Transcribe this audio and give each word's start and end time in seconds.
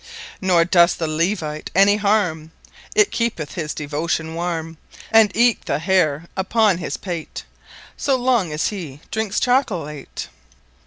Nor 0.41 0.65
dost 0.65 0.97
the 0.97 1.07
Levite 1.07 1.69
any 1.75 1.97
Harme, 1.97 2.49
It 2.95 3.11
keepeth 3.11 3.53
his 3.53 3.75
Devotion 3.75 4.33
warme, 4.33 4.77
And 5.11 5.31
eke 5.37 5.65
the 5.65 5.77
Hayre 5.77 6.27
upon 6.35 6.79
his 6.79 6.97
Pate, 6.97 7.43
So 7.97 8.15
long 8.15 8.51
as 8.51 8.69
he 8.69 9.01
drinkes 9.11 9.39
Chocolate. 9.39 10.27